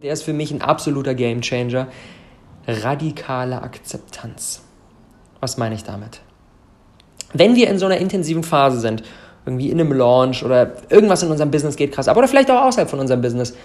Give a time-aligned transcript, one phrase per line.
[0.00, 1.88] Der ist für mich ein absoluter Gamechanger.
[2.68, 4.62] Radikale Akzeptanz.
[5.40, 6.20] Was meine ich damit?
[7.32, 9.02] Wenn wir in so einer intensiven Phase sind,
[9.44, 12.62] irgendwie in einem Launch oder irgendwas in unserem Business geht krass ab oder vielleicht auch
[12.62, 13.56] außerhalb von unserem Business,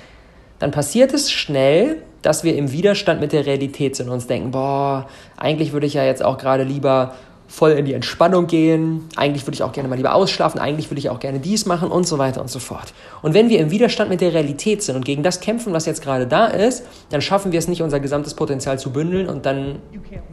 [0.58, 4.50] dann passiert es schnell, dass wir im Widerstand mit der Realität sind und uns denken,
[4.50, 5.08] boah,
[5.38, 7.14] eigentlich würde ich ja jetzt auch gerade lieber
[7.54, 10.98] voll in die Entspannung gehen, eigentlich würde ich auch gerne mal lieber ausschlafen, eigentlich würde
[10.98, 12.96] ich auch gerne dies machen und so weiter und so fort.
[13.22, 16.02] Und wenn wir im Widerstand mit der Realität sind und gegen das kämpfen, was jetzt
[16.02, 19.78] gerade da ist, dann schaffen wir es nicht, unser gesamtes Potenzial zu bündeln und dann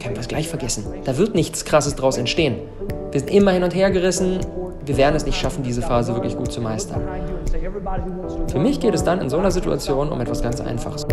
[0.01, 0.83] können wir es gleich vergessen.
[1.05, 2.55] Da wird nichts Krasses draus entstehen.
[3.11, 4.39] Wir sind immer hin und her gerissen,
[4.83, 7.01] wir werden es nicht schaffen, diese Phase wirklich gut zu meistern.
[8.51, 11.05] Für mich geht es dann in so einer Situation um etwas ganz Einfaches.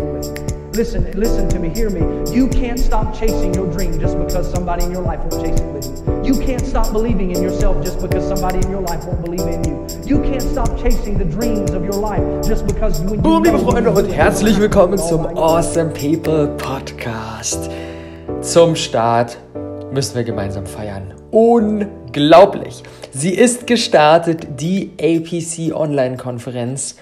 [0.79, 1.99] Listen, listen to me, hear me.
[2.33, 5.73] You can't stop chasing your dream just because somebody in your life won't chase it
[5.73, 6.23] with you.
[6.23, 9.61] You can't stop believing in yourself just because somebody in your life won't believe in
[9.65, 9.85] you.
[10.05, 13.59] You can't stop chasing the dreams of your life just because you and Boom, liebe
[13.59, 17.69] Freunde und herzlich willkommen zum Awesome People Podcast.
[18.39, 19.37] Zum Start
[19.91, 21.13] müssen wir gemeinsam feiern.
[21.31, 22.83] Unglaublich.
[23.11, 26.95] Sie ist gestartet, die APC Online-Konferenz.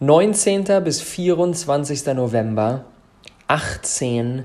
[0.00, 0.64] 19.
[0.84, 2.04] bis 24.
[2.14, 2.84] November
[3.48, 4.44] 18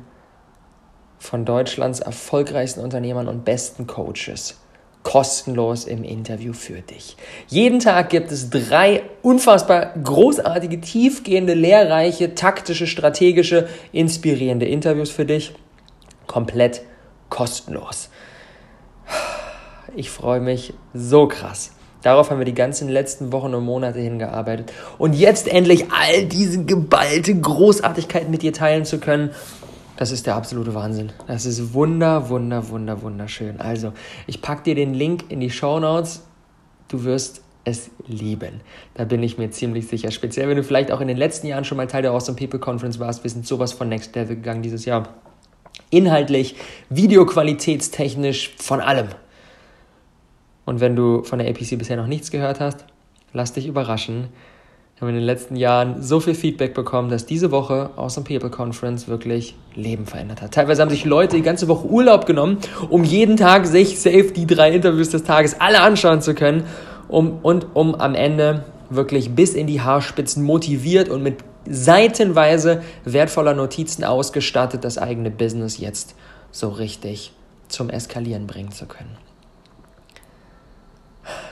[1.19, 4.57] von Deutschlands erfolgreichsten Unternehmern und besten Coaches
[5.03, 7.15] kostenlos im Interview für dich.
[7.47, 15.53] Jeden Tag gibt es drei unfassbar großartige, tiefgehende, lehrreiche, taktische, strategische, inspirierende Interviews für dich.
[16.27, 16.81] Komplett
[17.29, 18.09] kostenlos.
[19.95, 21.71] Ich freue mich so krass.
[22.01, 24.71] Darauf haben wir die ganzen letzten Wochen und Monate hingearbeitet.
[24.97, 29.31] Und jetzt endlich all diese geballte Großartigkeit mit dir teilen zu können,
[29.97, 31.11] das ist der absolute Wahnsinn.
[31.27, 33.59] Das ist wunder, wunder, wunder, wunderschön.
[33.59, 33.91] Also,
[34.27, 36.23] ich packe dir den Link in die Show Notes.
[36.87, 38.61] Du wirst es lieben.
[38.93, 40.09] Da bin ich mir ziemlich sicher.
[40.11, 42.59] Speziell, wenn du vielleicht auch in den letzten Jahren schon mal Teil der Awesome People
[42.59, 43.25] Conference warst.
[43.25, 45.15] Wir sind sowas von Next Level gegangen dieses Jahr.
[45.89, 46.55] Inhaltlich,
[46.89, 49.09] videoqualitätstechnisch, von allem.
[50.69, 52.85] Und wenn du von der APC bisher noch nichts gehört hast,
[53.33, 54.27] lass dich überraschen.
[54.93, 58.51] Wir haben in den letzten Jahren so viel Feedback bekommen, dass diese Woche Awesome People
[58.51, 60.53] Conference wirklich Leben verändert hat.
[60.53, 64.45] Teilweise haben sich Leute die ganze Woche Urlaub genommen, um jeden Tag sich safe die
[64.45, 66.65] drei Interviews des Tages alle anschauen zu können
[67.07, 73.55] um, und um am Ende wirklich bis in die Haarspitzen motiviert und mit seitenweise wertvoller
[73.55, 76.13] Notizen ausgestattet das eigene Business jetzt
[76.51, 77.33] so richtig
[77.69, 79.17] zum Eskalieren bringen zu können.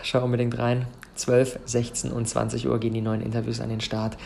[0.04, 0.88] Schau unbedingt rein.
[1.16, 4.18] 12, 16 und 20 Uhr gehen die neuen Interviews an den Start.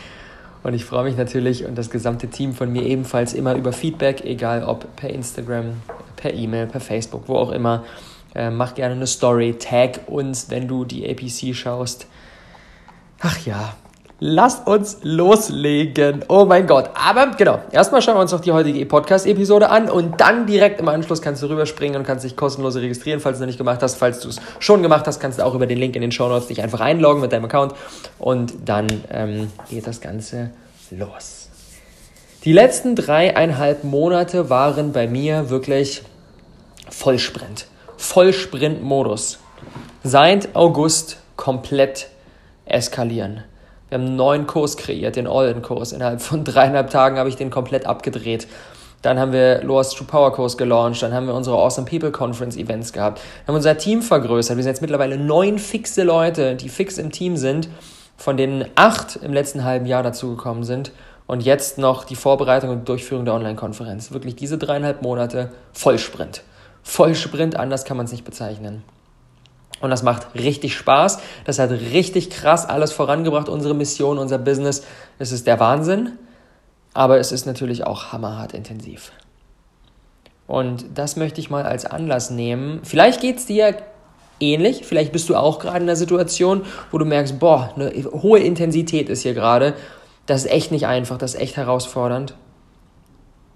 [0.63, 4.23] Und ich freue mich natürlich und das gesamte Team von mir ebenfalls immer über Feedback,
[4.23, 5.73] egal ob per Instagram,
[6.15, 7.83] per E-Mail, per Facebook, wo auch immer.
[8.35, 12.07] Äh, mach gerne eine Story, tag uns, wenn du die APC schaust.
[13.19, 13.75] Ach ja,
[14.23, 16.23] Lasst uns loslegen.
[16.27, 16.91] Oh mein Gott.
[16.93, 20.87] Aber genau, erstmal schauen wir uns noch die heutige Podcast-Episode an und dann direkt im
[20.89, 23.81] Anschluss kannst du rüberspringen und kannst dich kostenlos registrieren, falls du es noch nicht gemacht
[23.81, 23.95] hast.
[23.95, 26.27] Falls du es schon gemacht hast, kannst du auch über den Link in den Show
[26.27, 27.73] Notes dich einfach einloggen mit deinem Account
[28.19, 30.51] und dann ähm, geht das Ganze
[30.91, 31.49] los.
[32.45, 36.03] Die letzten dreieinhalb Monate waren bei mir wirklich
[36.91, 37.65] Vollsprint.
[37.97, 39.39] Vollsprint-Modus.
[40.03, 42.09] Seit August komplett
[42.65, 43.45] eskalieren.
[43.91, 45.91] Wir haben einen neuen Kurs kreiert, den All-In-Kurs.
[45.91, 48.47] Innerhalb von dreieinhalb Tagen habe ich den komplett abgedreht.
[49.01, 51.03] Dann haben wir Lost True Power Kurs gelauncht.
[51.03, 53.19] Dann haben wir unsere Awesome People Conference Events gehabt.
[53.19, 54.55] Wir haben unser Team vergrößert.
[54.55, 57.67] Wir sind jetzt mittlerweile neun fixe Leute, die fix im Team sind,
[58.15, 60.93] von denen acht im letzten halben Jahr dazugekommen sind.
[61.27, 64.13] Und jetzt noch die Vorbereitung und Durchführung der Online-Konferenz.
[64.13, 66.43] Wirklich diese dreieinhalb Monate Vollsprint.
[66.81, 68.83] Vollsprint, anders kann man es nicht bezeichnen.
[69.81, 71.19] Und das macht richtig Spaß.
[71.45, 74.83] Das hat richtig krass alles vorangebracht, unsere Mission, unser Business.
[75.19, 76.13] Es ist der Wahnsinn,
[76.93, 79.11] aber es ist natürlich auch hammerhart intensiv.
[80.47, 82.81] Und das möchte ich mal als Anlass nehmen.
[82.83, 83.75] Vielleicht geht es dir
[84.39, 88.39] ähnlich, vielleicht bist du auch gerade in einer Situation, wo du merkst, boah, eine hohe
[88.39, 89.73] Intensität ist hier gerade.
[90.25, 92.35] Das ist echt nicht einfach, das ist echt herausfordernd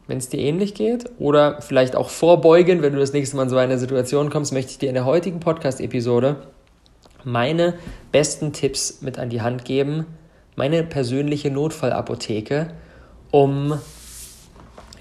[0.08, 3.50] wenn es dir ähnlich geht oder vielleicht auch vorbeugen, wenn du das nächste Mal in
[3.50, 6.38] so eine Situation kommst, möchte ich dir in der heutigen Podcast-Episode
[7.24, 7.74] meine
[8.12, 10.06] besten Tipps mit an die Hand geben,
[10.56, 12.68] meine persönliche Notfallapotheke,
[13.32, 13.80] um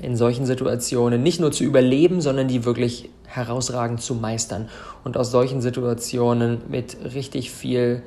[0.00, 4.68] in solchen Situationen nicht nur zu überleben, sondern die wirklich herausragend zu meistern
[5.04, 8.02] und aus solchen Situationen mit richtig viel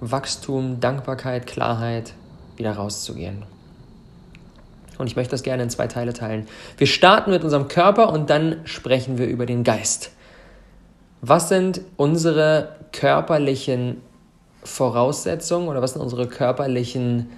[0.00, 2.14] Wachstum, Dankbarkeit, Klarheit
[2.56, 3.42] wieder rauszugehen.
[4.98, 6.46] Und ich möchte das gerne in zwei Teile teilen.
[6.76, 10.10] Wir starten mit unserem Körper und dann sprechen wir über den Geist.
[11.20, 14.02] Was sind unsere körperlichen
[14.62, 17.28] Voraussetzungen oder was sind unsere körperlichen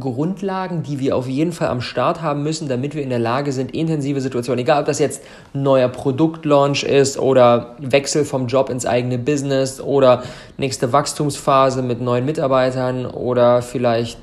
[0.00, 3.52] Grundlagen, die wir auf jeden Fall am Start haben müssen, damit wir in der Lage
[3.52, 5.22] sind, intensive Situationen, egal ob das jetzt
[5.52, 10.24] neuer Produktlaunch ist oder Wechsel vom Job ins eigene Business oder
[10.56, 14.18] nächste Wachstumsphase mit neuen Mitarbeitern oder vielleicht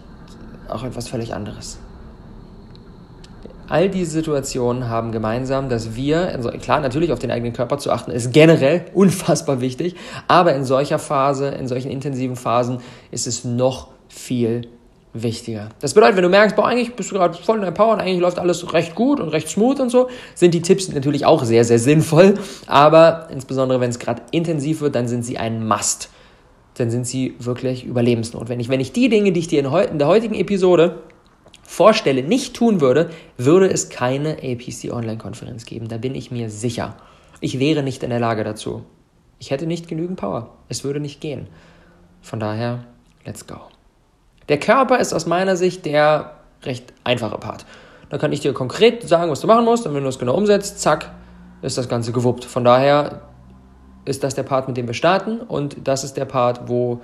[0.71, 1.79] auch etwas völlig anderes.
[3.67, 7.89] All diese Situationen haben gemeinsam, dass wir, also klar, natürlich auf den eigenen Körper zu
[7.91, 9.95] achten, ist generell unfassbar wichtig,
[10.27, 12.79] aber in solcher Phase, in solchen intensiven Phasen
[13.11, 14.67] ist es noch viel
[15.13, 15.69] wichtiger.
[15.79, 18.01] Das bedeutet, wenn du merkst, boah, eigentlich bist du gerade voll in der Power und
[18.01, 21.43] eigentlich läuft alles recht gut und recht smooth und so, sind die Tipps natürlich auch
[21.43, 22.35] sehr, sehr sinnvoll,
[22.67, 26.09] aber insbesondere wenn es gerade intensiv wird, dann sind sie ein Must.
[26.81, 28.67] Dann sind sie wirklich überlebensnotwendig.
[28.67, 31.03] Wenn ich die Dinge, die ich dir in, der heutigen Episode
[31.61, 35.89] vorstelle, nicht tun würde, würde es keine APC Online-Konferenz geben.
[35.89, 36.95] Da bin ich mir sicher.
[37.39, 38.83] Ich wäre nicht in der Lage dazu.
[39.37, 40.57] Ich hätte nicht genügend Power.
[40.69, 41.49] Es würde nicht gehen.
[42.23, 42.83] Von daher,
[43.27, 43.57] let's go.
[44.49, 47.67] Der Körper ist aus meiner Sicht der recht einfache Part.
[48.09, 50.33] Da kann ich dir konkret sagen, was du machen musst, und wenn du es genau
[50.33, 51.11] umsetzt, zack,
[51.61, 52.43] ist das Ganze gewuppt.
[52.43, 53.21] Von daher
[54.05, 57.01] ist das der Part, mit dem wir starten und das ist der Part, wo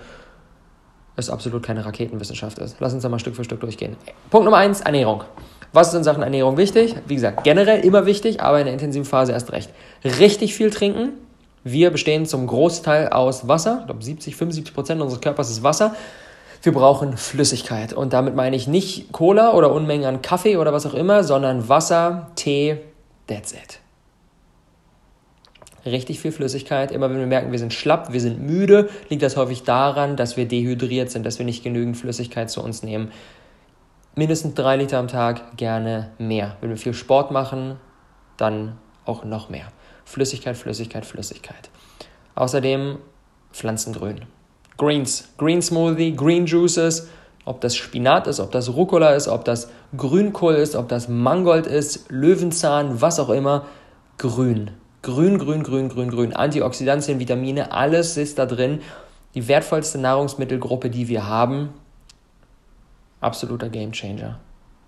[1.16, 2.78] es absolut keine Raketenwissenschaft ist.
[2.80, 3.98] Lass uns da mal Stück für Stück durchgehen.
[4.30, 5.24] Punkt Nummer eins, Ernährung.
[5.74, 6.96] Was ist in Sachen Ernährung wichtig?
[7.08, 9.70] Wie gesagt, generell immer wichtig, aber in der intensiven Phase erst recht.
[10.04, 11.14] Richtig viel trinken.
[11.64, 13.80] Wir bestehen zum Großteil aus Wasser.
[13.82, 15.96] Ich glaube, 70, 75 Prozent unseres Körpers ist Wasser.
[16.62, 17.94] Wir brauchen Flüssigkeit.
[17.94, 21.68] Und damit meine ich nicht Cola oder Unmengen an Kaffee oder was auch immer, sondern
[21.68, 22.78] Wasser, Tee,
[23.28, 23.80] that's it
[25.86, 26.92] richtig viel Flüssigkeit.
[26.92, 30.38] Immer wenn wir merken, wir sind schlapp, wir sind müde, liegt das häufig daran, dass
[30.38, 33.12] wir dehydriert sind, dass wir nicht genügend Flüssigkeit zu uns nehmen.
[34.16, 36.58] Mindestens drei Liter am Tag, gerne mehr.
[36.62, 37.76] Wenn wir viel Sport machen,
[38.38, 39.68] dann auch noch mehr.
[40.06, 41.70] Flüssigkeit, Flüssigkeit, Flüssigkeit.
[42.36, 42.98] Außerdem
[43.52, 44.22] Pflanzengrün.
[44.78, 47.10] Greens, Green Smoothie, Green Juices,
[47.46, 51.66] ob das Spinat ist, ob das Rucola ist, ob das Grünkohl ist, ob das Mangold
[51.66, 53.66] ist, Löwenzahn, was auch immer.
[54.18, 54.72] Grün.
[55.08, 56.32] Grün, grün, grün, grün, grün.
[56.34, 58.82] Antioxidantien, Vitamine, alles ist da drin.
[59.36, 61.70] Die wertvollste Nahrungsmittelgruppe, die wir haben.
[63.22, 64.38] Absoluter Gamechanger.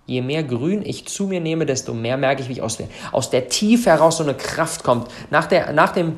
[0.07, 2.87] Je mehr Grün ich zu mir nehme, desto mehr merke ich, wie ich aus der,
[3.13, 5.07] aus der Tiefe heraus so eine Kraft kommt.
[5.31, 6.17] Nach, der, nach dem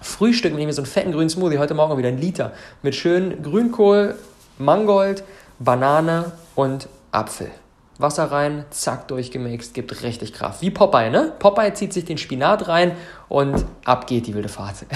[0.00, 2.52] Frühstück nehme ich so einen fetten grünen Smoothie, heute Morgen wieder ein Liter,
[2.82, 4.14] mit schön Grünkohl,
[4.58, 5.24] Mangold,
[5.58, 7.50] Banane und Apfel.
[7.98, 10.62] Wasser rein, zack, durchgemixt, gibt richtig Kraft.
[10.62, 11.32] Wie Popeye, ne?
[11.38, 12.92] Popeye zieht sich den Spinat rein
[13.28, 14.86] und ab geht die wilde Fahrt.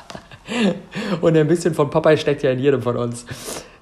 [1.20, 3.26] und ein bisschen von Popeye steckt ja in jedem von uns.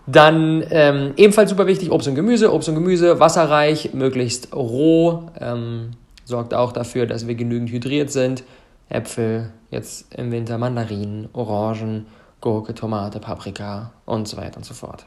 [0.07, 2.53] Dann ähm, ebenfalls super wichtig, Obst und Gemüse.
[2.53, 5.31] Obst und Gemüse wasserreich, möglichst roh.
[5.41, 5.93] Ähm,
[6.25, 8.45] sorgt auch dafür, dass wir genügend hydriert sind.
[8.89, 12.07] Äpfel, jetzt im Winter Mandarinen, Orangen,
[12.41, 15.07] Gurke, Tomate, Paprika und so weiter und so fort.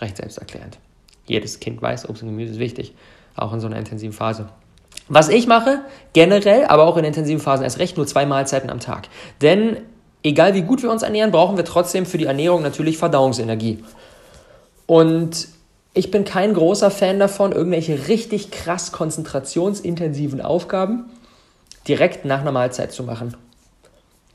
[0.00, 0.78] Recht selbsterklärend
[1.28, 2.94] jedes Kind weiß, Obst und Gemüse ist wichtig,
[3.36, 4.48] auch in so einer intensiven Phase.
[5.08, 5.80] Was ich mache,
[6.12, 9.08] generell, aber auch in intensiven Phasen erst recht, nur zwei Mahlzeiten am Tag.
[9.40, 9.78] Denn
[10.22, 13.82] egal wie gut wir uns ernähren, brauchen wir trotzdem für die Ernährung natürlich Verdauungsenergie.
[14.86, 15.48] Und
[15.94, 21.06] ich bin kein großer Fan davon, irgendwelche richtig krass konzentrationsintensiven Aufgaben
[21.86, 23.34] direkt nach einer Mahlzeit zu machen.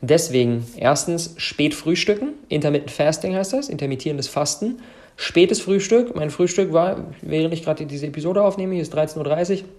[0.02, 4.80] Deswegen erstens spät frühstücken, Intermittent Fasting heißt das, intermittierendes Fasten
[5.16, 6.16] spätes Frühstück.
[6.16, 9.70] Mein Frühstück war, während ich gerade diese Episode aufnehme, hier ist 13.30 Uhr,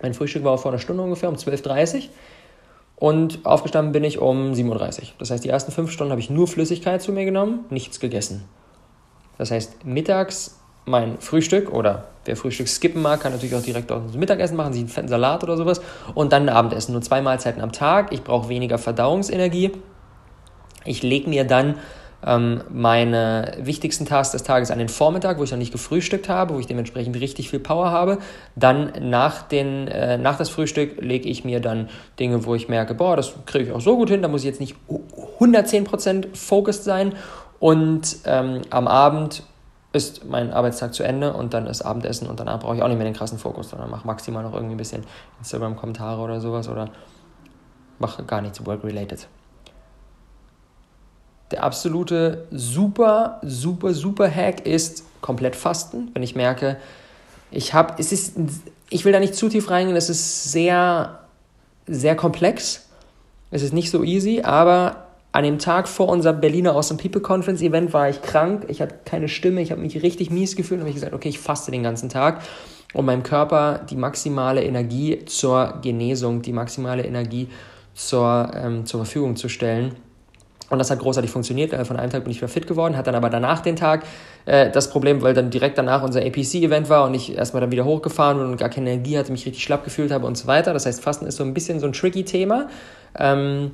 [0.00, 2.02] mein Frühstück war vor einer Stunde ungefähr, um 12.30 Uhr.
[2.96, 5.08] Und aufgestanden bin ich um 7.30 Uhr.
[5.18, 8.44] Das heißt, die ersten fünf Stunden habe ich nur Flüssigkeit zu mir genommen, nichts gegessen.
[9.38, 14.12] Das heißt, mittags mein Frühstück oder wer Frühstück skippen mag, kann natürlich auch direkt aus
[14.12, 15.80] dem Mittagessen machen, sich einen fetten Salat oder sowas.
[16.14, 16.92] Und dann ein Abendessen.
[16.92, 18.12] Nur zwei Mahlzeiten am Tag.
[18.12, 19.72] Ich brauche weniger Verdauungsenergie.
[20.84, 21.76] Ich lege mir dann
[22.24, 26.54] ähm, meine wichtigsten Tasks des Tages an den Vormittag, wo ich noch nicht gefrühstückt habe,
[26.54, 28.18] wo ich dementsprechend richtig viel Power habe.
[28.56, 31.88] Dann nach, den, äh, nach das Frühstück lege ich mir dann
[32.18, 34.46] Dinge, wo ich merke, boah, das kriege ich auch so gut hin, da muss ich
[34.46, 34.76] jetzt nicht
[35.40, 37.14] 110% focused sein.
[37.58, 39.44] Und ähm, am Abend
[39.92, 42.96] ist mein Arbeitstag zu Ende und dann ist Abendessen und danach brauche ich auch nicht
[42.96, 45.04] mehr den krassen Fokus, sondern mache maximal noch irgendwie ein bisschen
[45.38, 46.88] Instagram-Kommentare oder sowas oder
[47.98, 49.28] mache gar nichts work-related
[51.52, 56.10] der absolute super, super, super Hack ist komplett Fasten.
[56.12, 56.76] Wenn ich merke,
[57.50, 58.34] ich habe, es ist,
[58.90, 61.20] ich will da nicht zu tief reingehen, es ist sehr,
[61.86, 62.88] sehr komplex.
[63.50, 67.62] Es ist nicht so easy, aber an dem Tag vor unserem Berliner Awesome People Conference
[67.62, 68.64] Event war ich krank.
[68.68, 71.38] Ich hatte keine Stimme, ich habe mich richtig mies gefühlt und habe gesagt, okay, ich
[71.38, 72.42] faste den ganzen Tag,
[72.94, 77.48] um meinem Körper die maximale Energie zur Genesung, die maximale Energie
[77.94, 79.94] zur, ähm, zur Verfügung zu stellen
[80.72, 81.74] Und das hat großartig funktioniert.
[81.86, 84.04] Von einem Tag bin ich wieder fit geworden, hat dann aber danach den Tag
[84.46, 87.84] äh, das Problem, weil dann direkt danach unser APC-Event war und ich erstmal dann wieder
[87.84, 90.72] hochgefahren und gar keine Energie hatte, mich richtig schlapp gefühlt habe und so weiter.
[90.72, 92.68] Das heißt, Fasten ist so ein bisschen so ein tricky Thema.
[93.18, 93.72] Ähm,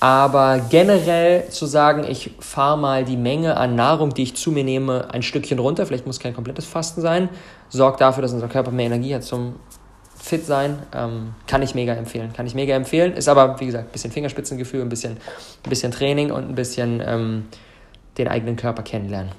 [0.00, 4.64] aber generell zu sagen, ich fahre mal die Menge an Nahrung, die ich zu mir
[4.64, 7.28] nehme, ein Stückchen runter, vielleicht muss kein komplettes Fasten sein,
[7.68, 9.54] sorgt dafür, dass unser Körper mehr Energie hat zum
[10.20, 10.78] fit sein.
[10.94, 12.32] Ähm, kann ich mega empfehlen.
[12.32, 13.14] Kann ich mega empfehlen.
[13.14, 17.02] Ist aber, wie gesagt, ein bisschen Fingerspitzengefühl, ein bisschen, ein bisschen Training und ein bisschen
[17.04, 17.46] ähm,
[18.18, 19.32] den eigenen Körper kennenlernen.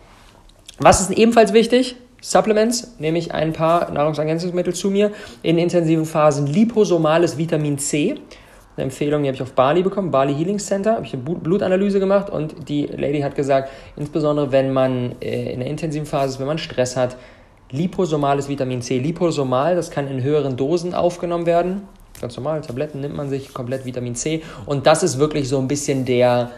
[0.80, 1.96] Was ist ebenfalls wichtig?
[2.22, 5.12] Supplements, nehme ich ein paar Nahrungsergänzungsmittel zu mir.
[5.42, 8.16] In intensiven Phasen liposomales Vitamin C.
[8.76, 12.00] Eine Empfehlung, die habe ich auf Bali bekommen, Bali Healing Center, habe ich eine Blutanalyse
[12.00, 16.40] gemacht und die Lady hat gesagt, insbesondere wenn man äh, in der intensiven Phase ist,
[16.40, 17.18] wenn man Stress hat,
[17.72, 19.00] liposomales Vitamin C.
[19.00, 21.84] Liposomal, das kann in höheren Dosen aufgenommen werden.
[22.20, 24.44] Ganz normal, Tabletten nimmt man sich, komplett Vitamin C.
[24.66, 26.52] Und das ist wirklich so ein bisschen der,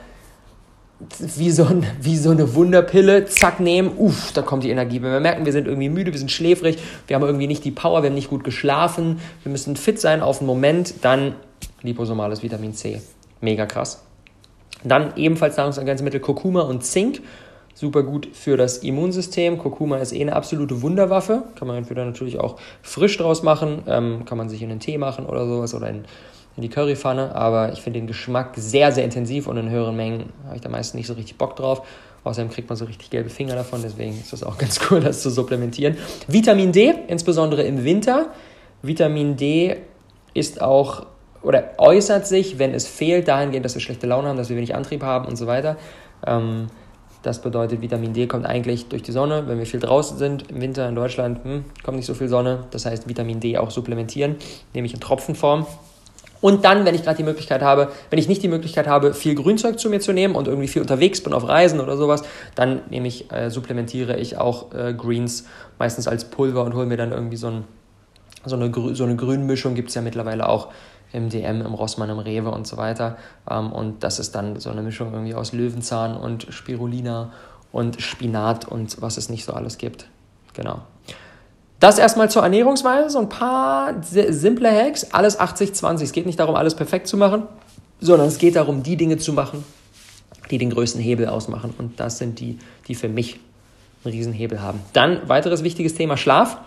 [1.19, 5.01] wie so, ein, wie so eine Wunderpille, zack, nehmen, uff, da kommt die Energie.
[5.01, 6.77] Wenn wir merken, wir sind irgendwie müde, wir sind schläfrig,
[7.07, 10.21] wir haben irgendwie nicht die Power, wir haben nicht gut geschlafen, wir müssen fit sein
[10.21, 11.35] auf den Moment, dann
[11.81, 13.01] liposomales Vitamin C.
[13.39, 14.03] Mega krass.
[14.83, 17.21] Dann ebenfalls Nahrungsergänzungsmittel Kurkuma und Zink
[17.73, 19.57] super gut für das Immunsystem.
[19.57, 21.43] Kurkuma ist eh eine absolute Wunderwaffe.
[21.55, 24.97] Kann man entweder natürlich auch frisch draus machen, ähm, kann man sich in den Tee
[24.97, 26.05] machen oder sowas oder in,
[26.55, 27.35] in die Currypfanne.
[27.35, 30.69] Aber ich finde den Geschmack sehr, sehr intensiv und in höheren Mengen habe ich da
[30.69, 31.85] meistens nicht so richtig Bock drauf.
[32.23, 35.21] Außerdem kriegt man so richtig gelbe Finger davon, deswegen ist das auch ganz cool, das
[35.21, 35.97] zu supplementieren.
[36.27, 38.27] Vitamin D, insbesondere im Winter.
[38.81, 39.77] Vitamin D
[40.33, 41.05] ist auch
[41.41, 44.75] oder äußert sich, wenn es fehlt, dahingehend, dass wir schlechte Laune haben, dass wir wenig
[44.75, 45.75] Antrieb haben und so weiter.
[46.25, 46.67] Ähm,
[47.23, 49.47] das bedeutet, Vitamin D kommt eigentlich durch die Sonne.
[49.47, 52.65] Wenn wir viel draußen sind, im Winter in Deutschland, hm, kommt nicht so viel Sonne.
[52.71, 54.35] Das heißt, Vitamin D auch supplementieren,
[54.73, 55.65] nämlich in Tropfenform.
[56.41, 59.33] Und dann, wenn ich gerade die Möglichkeit habe, wenn ich nicht die Möglichkeit habe, viel
[59.33, 62.23] Grünzeug zu mir zu nehmen und irgendwie viel unterwegs bin auf Reisen oder sowas,
[62.55, 65.45] dann nehme ich, äh, supplementiere ich auch äh, Greens
[65.79, 67.63] meistens als Pulver und hole mir dann irgendwie so, ein,
[68.43, 70.67] so eine, so eine Grünmischung, gibt es ja mittlerweile auch
[71.13, 73.17] im DM, im Rossmann, im Rewe und so weiter.
[73.49, 77.31] Ähm, und das ist dann so eine Mischung irgendwie aus Löwenzahn und Spirulina
[77.71, 80.07] und Spinat und was es nicht so alles gibt.
[80.53, 80.81] Genau.
[81.79, 86.03] Das erstmal zur Ernährungsweise, so ein paar simple Hacks, alles 80-20.
[86.03, 87.43] Es geht nicht darum, alles perfekt zu machen,
[87.99, 89.63] sondern es geht darum, die Dinge zu machen,
[90.49, 91.73] die den größten Hebel ausmachen.
[91.77, 93.39] Und das sind die, die für mich
[94.03, 94.79] einen Riesenhebel haben.
[94.93, 96.57] Dann weiteres wichtiges Thema Schlaf.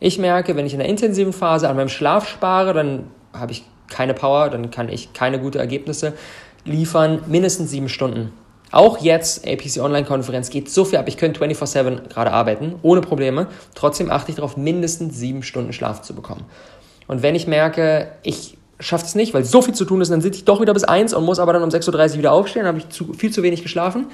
[0.00, 3.64] Ich merke, wenn ich in der intensiven Phase an meinem Schlaf spare, dann habe ich
[3.88, 6.14] keine Power, dann kann ich keine guten Ergebnisse
[6.64, 7.22] liefern.
[7.26, 8.32] Mindestens sieben Stunden.
[8.72, 11.08] Auch jetzt, APC Online-Konferenz, geht so viel ab.
[11.08, 13.48] Ich könnte 24-7 gerade arbeiten, ohne Probleme.
[13.74, 16.44] Trotzdem achte ich darauf, mindestens sieben Stunden Schlaf zu bekommen.
[17.08, 20.20] Und wenn ich merke, ich schaffe es nicht, weil so viel zu tun ist, dann
[20.20, 22.62] sitze ich doch wieder bis eins und muss aber dann um 6.30 Uhr wieder aufstehen,
[22.62, 24.06] dann habe ich zu, viel zu wenig geschlafen.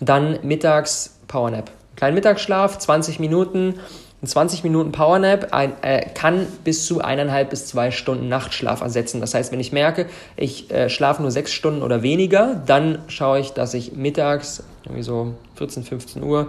[0.00, 1.70] Dann mittags Powernap.
[1.96, 3.74] Kleinen Mittagsschlaf, 20 Minuten,
[4.22, 9.20] ein 20 Minuten Powernap ein, äh, kann bis zu eineinhalb bis zwei Stunden Nachtschlaf ersetzen.
[9.20, 13.40] Das heißt, wenn ich merke, ich äh, schlafe nur sechs Stunden oder weniger, dann schaue
[13.40, 16.48] ich, dass ich mittags, irgendwie so 14, 15 Uhr,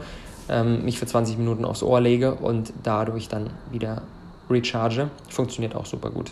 [0.49, 4.01] ähm, mich für 20 Minuten aufs Ohr lege und dadurch dann wieder
[4.49, 5.09] recharge.
[5.29, 6.31] Funktioniert auch super gut.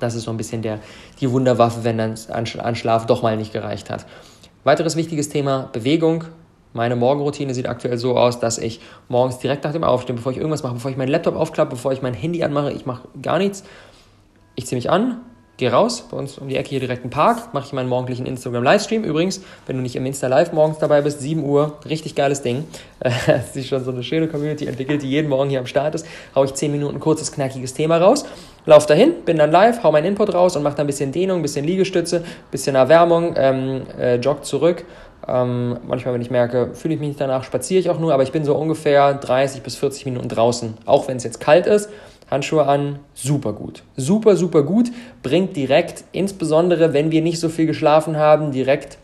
[0.00, 0.80] Das ist so ein bisschen der,
[1.20, 4.04] die Wunderwaffe, wenn dann an Schlaf doch mal nicht gereicht hat.
[4.64, 6.24] Weiteres wichtiges Thema, Bewegung.
[6.72, 10.38] Meine Morgenroutine sieht aktuell so aus, dass ich morgens direkt nach dem Aufstehen, bevor ich
[10.38, 13.38] irgendwas mache, bevor ich meinen Laptop aufklappe, bevor ich mein Handy anmache, ich mache gar
[13.38, 13.64] nichts.
[14.54, 15.20] Ich ziehe mich an,
[15.58, 18.26] gehe raus, bei uns um die Ecke hier direkt ein Park, mache ich meinen morgendlichen
[18.26, 19.04] Instagram-Livestream.
[19.04, 22.64] Übrigens, wenn du nicht im Insta-Live morgens dabei bist, 7 Uhr, richtig geiles Ding.
[23.26, 26.06] Das ist schon so eine schöne Community entwickelt, die jeden Morgen hier am Start ist.
[26.34, 28.24] Hau ich 10 Minuten kurzes, knackiges Thema raus,
[28.64, 31.40] lauf dahin, bin dann live, hau meinen Input raus und mache dann ein bisschen Dehnung,
[31.40, 34.84] ein bisschen Liegestütze, ein bisschen Erwärmung, ähm, äh, jogg zurück
[35.28, 38.22] ähm, manchmal, wenn ich merke, fühle ich mich nicht danach, spaziere ich auch nur, aber
[38.22, 40.74] ich bin so ungefähr 30 bis 40 Minuten draußen.
[40.84, 41.90] Auch wenn es jetzt kalt ist,
[42.30, 43.82] Handschuhe an, super gut.
[43.96, 44.90] Super, super gut.
[45.22, 48.98] Bringt direkt, insbesondere wenn wir nicht so viel geschlafen haben, direkt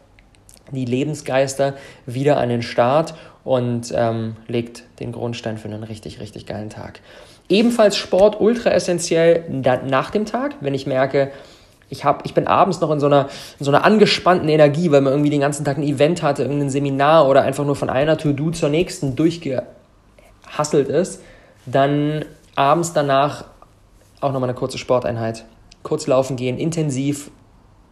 [0.73, 1.75] die Lebensgeister
[2.07, 7.01] wieder an den Start und ähm, legt den Grundstein für einen richtig, richtig geilen Tag.
[7.49, 11.31] Ebenfalls Sport ultra essentiell nach dem Tag, wenn ich merke,
[11.91, 13.29] ich, hab, ich bin abends noch in so, einer,
[13.59, 16.71] in so einer angespannten Energie, weil man irgendwie den ganzen Tag ein Event hatte, irgendein
[16.71, 21.23] Seminar oder einfach nur von einer To-Do zur nächsten durchgehasselt ist,
[21.67, 23.45] dann abends danach
[24.21, 25.45] auch nochmal eine kurze Sporteinheit.
[25.83, 27.31] Kurz laufen gehen, intensiv,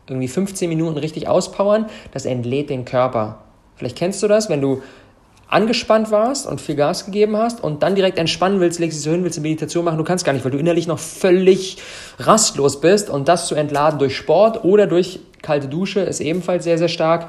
[0.09, 3.39] irgendwie 15 Minuten richtig auspowern, das entlädt den Körper.
[3.77, 4.83] Vielleicht kennst du das, wenn du
[5.49, 9.11] angespannt warst und viel Gas gegeben hast und dann direkt entspannen willst, legst dich so
[9.11, 11.79] hin, willst eine Meditation machen, du kannst gar nicht, weil du innerlich noch völlig
[12.19, 16.79] rastlos bist und das zu entladen durch Sport oder durch kalte Dusche ist ebenfalls sehr,
[16.79, 17.29] sehr stark.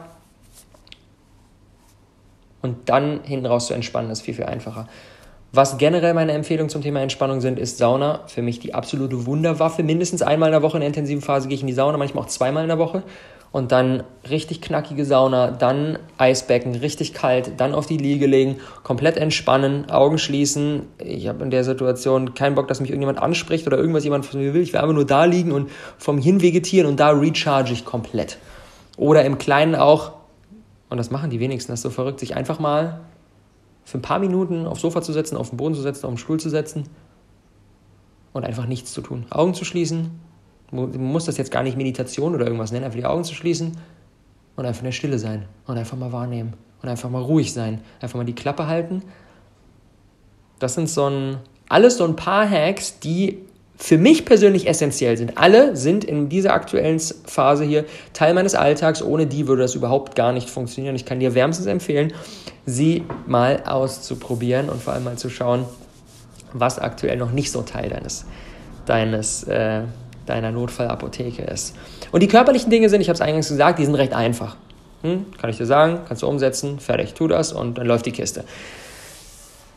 [2.64, 4.88] und dann hinten raus zu entspannen, ist viel, viel einfacher.
[5.54, 8.22] Was generell meine Empfehlungen zum Thema Entspannung sind, ist Sauna.
[8.28, 9.82] Für mich die absolute Wunderwaffe.
[9.82, 12.26] Mindestens einmal in der Woche in der intensiven Phase gehe ich in die Sauna, manchmal
[12.26, 13.04] auch zweimal in der Woche.
[13.52, 19.18] Und dann richtig knackige Sauna, dann Eisbecken, richtig kalt, dann auf die Liege legen, komplett
[19.18, 20.84] entspannen, Augen schließen.
[21.00, 24.40] Ich habe in der Situation keinen Bock, dass mich irgendjemand anspricht oder irgendwas jemand von
[24.40, 24.62] mir will.
[24.62, 28.38] Ich will einfach nur da liegen und vom Hinvegetieren und da recharge ich komplett.
[28.98, 30.14] Oder im Kleinen auch,
[30.90, 33.02] und das machen die wenigsten, das ist so verrückt, sich einfach mal
[33.86, 36.18] für ein paar Minuten aufs Sofa zu setzen, auf den Boden zu setzen, auf den
[36.18, 36.84] Stuhl zu setzen
[38.34, 39.26] und einfach nichts zu tun.
[39.30, 40.27] Augen zu schließen.
[40.72, 43.78] Man muss das jetzt gar nicht Meditation oder irgendwas nennen, einfach die Augen zu schließen
[44.56, 47.82] und einfach in der Stille sein und einfach mal wahrnehmen und einfach mal ruhig sein.
[48.02, 49.04] Einfach mal die Klappe halten.
[50.60, 51.38] Das sind so ein,
[51.70, 53.40] alles so ein paar Hacks, die
[53.78, 55.38] für mich persönlich essentiell sind.
[55.38, 59.04] Alle sind in dieser aktuellen Phase hier Teil meines Alltags.
[59.04, 60.96] Ohne die würde das überhaupt gar nicht funktionieren.
[60.96, 62.12] Ich kann dir wärmstens empfehlen,
[62.66, 65.66] sie mal auszuprobieren und vor allem mal zu schauen,
[66.54, 68.26] was aktuell noch nicht so Teil deines,
[68.88, 69.84] deines, äh,
[70.28, 71.76] deiner Notfallapotheke ist.
[72.12, 74.56] Und die körperlichen Dinge sind, ich habe es eingangs gesagt, die sind recht einfach.
[75.02, 75.26] Hm?
[75.40, 78.44] Kann ich dir sagen, kannst du umsetzen, fertig, tu das und dann läuft die Kiste.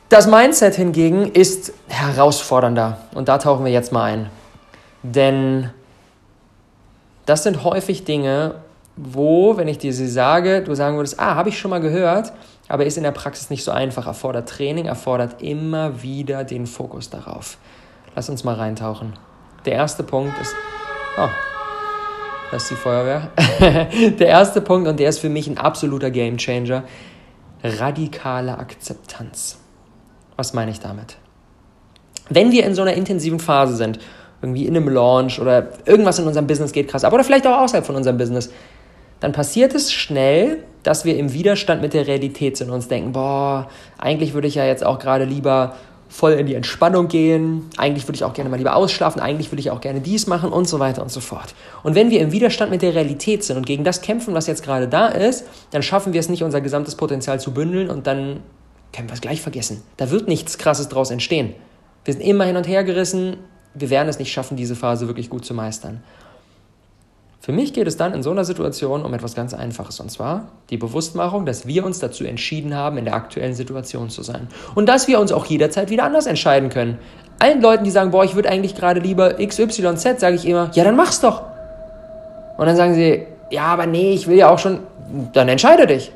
[0.08, 4.30] Das Mindset hingegen ist herausfordernder und da tauchen wir jetzt mal ein.
[5.02, 5.70] Denn
[7.26, 8.56] das sind häufig Dinge,
[8.96, 12.32] wo, wenn ich dir sie sage, du sagen würdest, ah, habe ich schon mal gehört,
[12.68, 17.08] aber ist in der Praxis nicht so einfach, erfordert Training, erfordert immer wieder den Fokus
[17.08, 17.58] darauf.
[18.14, 19.12] Lass uns mal reintauchen.
[19.64, 20.54] Der erste Punkt ist,
[21.18, 21.28] oh,
[22.50, 23.30] das ist die Feuerwehr.
[24.18, 26.84] der erste Punkt, und der ist für mich ein absoluter Gamechanger,
[27.62, 29.58] radikale Akzeptanz.
[30.36, 31.16] Was meine ich damit?
[32.28, 33.98] Wenn wir in so einer intensiven Phase sind,
[34.42, 37.58] irgendwie in einem Launch oder irgendwas in unserem Business geht krass ab oder vielleicht auch
[37.58, 38.50] außerhalb von unserem Business,
[39.20, 43.12] dann passiert es schnell, dass wir im Widerstand mit der Realität sind und uns denken,
[43.12, 45.76] boah, eigentlich würde ich ja jetzt auch gerade lieber
[46.10, 49.60] voll in die Entspannung gehen, eigentlich würde ich auch gerne mal lieber ausschlafen, eigentlich würde
[49.60, 51.54] ich auch gerne dies machen und so weiter und so fort.
[51.84, 54.64] Und wenn wir im Widerstand mit der Realität sind und gegen das kämpfen, was jetzt
[54.64, 58.40] gerade da ist, dann schaffen wir es nicht, unser gesamtes Potenzial zu bündeln und dann
[58.92, 59.82] können wir es gleich vergessen.
[59.96, 61.54] Da wird nichts Krasses draus entstehen.
[62.04, 63.36] Wir sind immer hin und her gerissen.
[63.74, 66.02] Wir werden es nicht schaffen, diese Phase wirklich gut zu meistern.
[67.42, 70.48] Für mich geht es dann in so einer Situation um etwas ganz Einfaches, und zwar
[70.68, 74.48] die Bewusstmachung, dass wir uns dazu entschieden haben, in der aktuellen Situation zu sein.
[74.74, 76.98] Und dass wir uns auch jederzeit wieder anders entscheiden können.
[77.38, 80.84] Allen Leuten, die sagen, boah, ich würde eigentlich gerade lieber XYZ, sage ich immer, ja,
[80.84, 81.42] dann mach's doch.
[82.58, 84.80] Und dann sagen sie, ja, aber nee, ich will ja auch schon,
[85.32, 86.12] dann entscheide dich.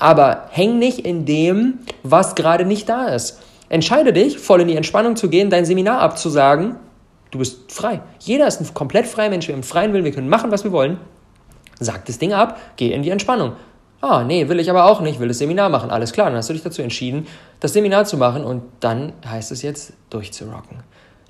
[0.00, 3.40] Aber häng nicht in dem, was gerade nicht da ist.
[3.68, 6.74] Entscheide dich, voll in die Entspannung zu gehen, dein Seminar abzusagen.
[7.34, 8.00] Du bist frei.
[8.20, 9.48] Jeder ist ein komplett freier Mensch.
[9.48, 10.98] Wir haben freien Willen, wir können machen, was wir wollen.
[11.80, 13.54] Sag das Ding ab, geh in die Entspannung.
[14.00, 15.90] Ah, nee, will ich aber auch nicht, will das Seminar machen.
[15.90, 17.26] Alles klar, dann hast du dich dazu entschieden,
[17.58, 20.84] das Seminar zu machen und dann heißt es jetzt durchzurocken.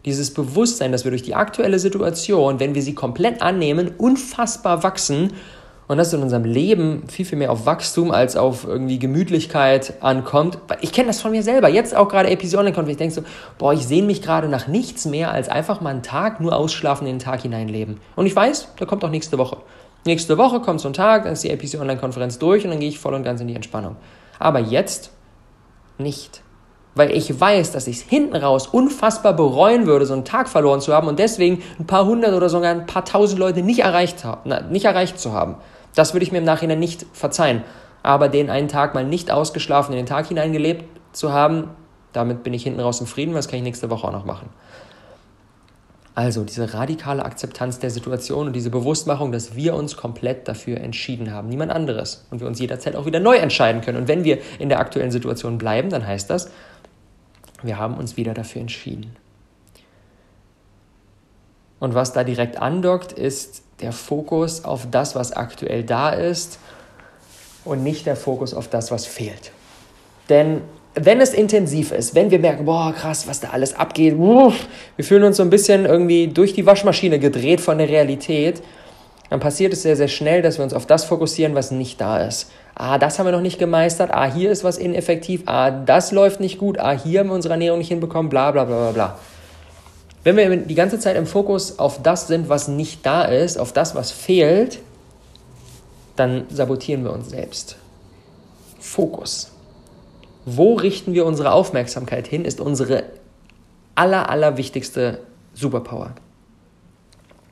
[0.04, 5.32] Dieses Bewusstsein, dass wir durch die aktuelle Situation, wenn wir sie komplett annehmen, unfassbar wachsen
[5.86, 10.58] und das in unserem Leben viel, viel mehr auf Wachstum als auf irgendwie Gemütlichkeit ankommt.
[10.80, 11.68] Ich kenne das von mir selber.
[11.68, 12.92] Jetzt auch gerade Episodenkonferenz.
[12.92, 13.22] Ich denke so,
[13.58, 17.06] boah, ich sehne mich gerade nach nichts mehr als einfach mal einen Tag nur ausschlafen
[17.06, 18.00] in den Tag hineinleben.
[18.16, 19.58] Und ich weiß, da kommt auch nächste Woche.
[20.06, 22.90] Nächste Woche kommt so ein Tag, dann ist die Episode Online-Konferenz durch und dann gehe
[22.90, 23.96] ich voll und ganz in die Entspannung.
[24.38, 25.10] Aber jetzt
[25.98, 26.42] nicht.
[26.94, 30.80] Weil ich weiß, dass ich es hinten raus unfassbar bereuen würde, so einen Tag verloren
[30.80, 34.24] zu haben und deswegen ein paar hundert oder sogar ein paar tausend Leute nicht erreicht,
[34.70, 35.56] nicht erreicht zu haben.
[35.94, 37.62] Das würde ich mir im Nachhinein nicht verzeihen.
[38.02, 41.70] Aber den einen Tag mal nicht ausgeschlafen in den Tag hineingelebt zu haben,
[42.12, 44.48] damit bin ich hinten raus im Frieden, was kann ich nächste Woche auch noch machen.
[46.14, 51.32] Also diese radikale Akzeptanz der Situation und diese Bewusstmachung, dass wir uns komplett dafür entschieden
[51.32, 52.24] haben, niemand anderes.
[52.30, 53.98] Und wir uns jederzeit auch wieder neu entscheiden können.
[53.98, 56.50] Und wenn wir in der aktuellen Situation bleiben, dann heißt das,
[57.64, 59.16] wir haben uns wieder dafür entschieden.
[61.80, 66.58] Und was da direkt andockt, ist der Fokus auf das, was aktuell da ist
[67.64, 69.52] und nicht der Fokus auf das, was fehlt.
[70.28, 70.62] Denn
[70.94, 75.24] wenn es intensiv ist, wenn wir merken, boah, krass, was da alles abgeht, wir fühlen
[75.24, 78.62] uns so ein bisschen irgendwie durch die Waschmaschine gedreht von der Realität,
[79.30, 82.24] dann passiert es sehr, sehr schnell, dass wir uns auf das fokussieren, was nicht da
[82.24, 82.52] ist.
[82.76, 86.38] Ah, das haben wir noch nicht gemeistert, ah, hier ist was ineffektiv, ah, das läuft
[86.40, 89.18] nicht gut, ah, hier haben wir unsere Ernährung nicht hinbekommen, bla bla bla bla bla.
[90.24, 93.74] Wenn wir die ganze Zeit im Fokus auf das sind, was nicht da ist, auf
[93.74, 94.80] das, was fehlt,
[96.16, 97.76] dann sabotieren wir uns selbst.
[98.80, 99.52] Fokus.
[100.46, 103.04] Wo richten wir unsere Aufmerksamkeit hin, ist unsere
[103.94, 105.20] aller, aller wichtigste
[105.52, 106.14] Superpower.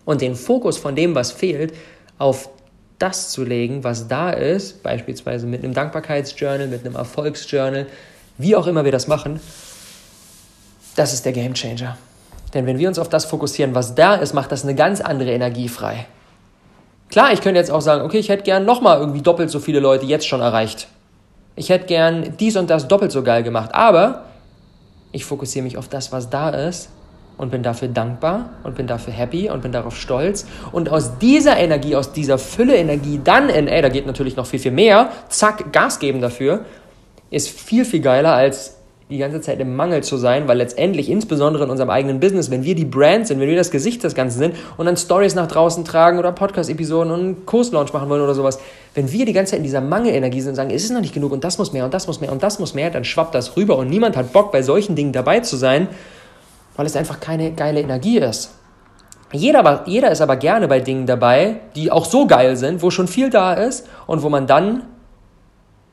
[0.04, 1.74] Und den Fokus von dem, was fehlt,
[2.18, 2.48] auf
[2.98, 7.86] das zu legen, was da ist, beispielsweise mit einem Dankbarkeitsjournal, mit einem Erfolgsjournal,
[8.38, 9.40] wie auch immer wir das machen,
[10.96, 11.98] das ist der Gamechanger.
[12.54, 15.32] Denn wenn wir uns auf das fokussieren, was da ist, macht das eine ganz andere
[15.32, 16.06] Energie frei.
[17.10, 19.80] Klar, ich könnte jetzt auch sagen, okay, ich hätte gern nochmal irgendwie doppelt so viele
[19.80, 20.88] Leute jetzt schon erreicht.
[21.56, 23.74] Ich hätte gern dies und das doppelt so geil gemacht.
[23.74, 24.22] Aber
[25.12, 26.88] ich fokussiere mich auf das, was da ist
[27.36, 30.46] und bin dafür dankbar und bin dafür happy und bin darauf stolz.
[30.70, 34.60] Und aus dieser Energie, aus dieser Fülle-Energie dann in, ey, da geht natürlich noch viel,
[34.60, 36.64] viel mehr, zack, Gas geben dafür,
[37.30, 38.78] ist viel, viel geiler als
[39.12, 42.64] die ganze Zeit im Mangel zu sein, weil letztendlich, insbesondere in unserem eigenen Business, wenn
[42.64, 45.46] wir die Brand sind, wenn wir das Gesicht des Ganzen sind und dann Stories nach
[45.46, 48.58] draußen tragen oder Podcast-Episoden und einen Kurslaunch machen wollen oder sowas,
[48.94, 51.14] wenn wir die ganze Zeit in dieser Mangelenergie sind und sagen, es ist noch nicht
[51.14, 53.34] genug und das muss mehr und das muss mehr und das muss mehr, dann schwappt
[53.34, 55.88] das rüber und niemand hat Bock, bei solchen Dingen dabei zu sein,
[56.76, 58.54] weil es einfach keine geile Energie ist.
[59.32, 63.08] Jeder, jeder ist aber gerne bei Dingen dabei, die auch so geil sind, wo schon
[63.08, 64.82] viel da ist und wo man dann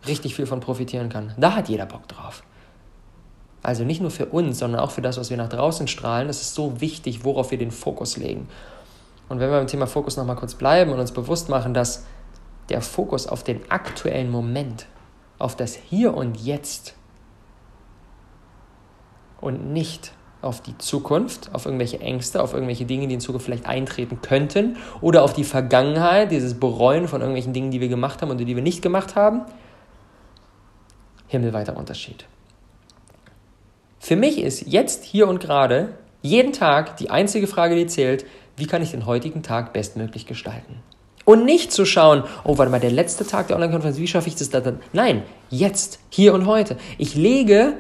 [0.08, 1.34] richtig viel von profitieren kann.
[1.38, 2.44] Da hat jeder Bock drauf.
[3.70, 6.28] Also nicht nur für uns, sondern auch für das, was wir nach draußen strahlen.
[6.28, 8.50] Es ist so wichtig, worauf wir den Fokus legen.
[9.30, 12.04] Und wenn wir beim Thema Fokus nochmal kurz bleiben und uns bewusst machen, dass
[12.70, 14.88] der Fokus auf den aktuellen Moment,
[15.38, 16.96] auf das Hier und Jetzt
[19.40, 23.68] und nicht auf die Zukunft, auf irgendwelche Ängste, auf irgendwelche Dinge, die in Zukunft vielleicht
[23.68, 28.32] eintreten könnten oder auf die Vergangenheit, dieses Bereuen von irgendwelchen Dingen, die wir gemacht haben
[28.32, 29.42] oder die wir nicht gemacht haben.
[31.28, 32.26] Himmelweiter Unterschied.
[34.00, 35.90] Für mich ist jetzt, hier und gerade,
[36.22, 40.78] jeden Tag die einzige Frage, die zählt, wie kann ich den heutigen Tag bestmöglich gestalten?
[41.26, 44.36] Und nicht zu schauen, oh, warte mal, der letzte Tag der Online-Konferenz, wie schaffe ich
[44.36, 44.80] das dann?
[44.94, 46.78] Nein, jetzt, hier und heute.
[46.98, 47.76] Ich lege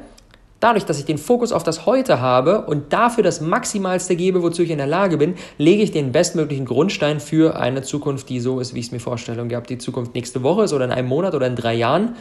[0.59, 4.61] Dadurch, dass ich den Fokus auf das Heute habe und dafür das Maximalste gebe, wozu
[4.61, 8.59] ich in der Lage bin, lege ich den bestmöglichen Grundstein für eine Zukunft, die so
[8.59, 9.41] ist, wie ich es mir vorstelle.
[9.41, 12.15] Und ob die Zukunft nächste Woche ist oder in einem Monat oder in drei Jahren,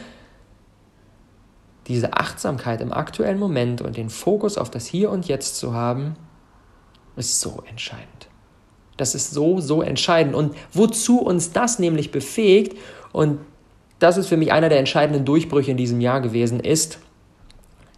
[1.89, 6.15] diese Achtsamkeit im aktuellen Moment und den Fokus auf das Hier und Jetzt zu haben,
[7.17, 8.29] ist so entscheidend.
[8.95, 10.35] Das ist so, so entscheidend.
[10.35, 12.77] Und wozu uns das nämlich befähigt,
[13.11, 13.39] und
[13.97, 16.99] das ist für mich einer der entscheidenden Durchbrüche in diesem Jahr gewesen, ist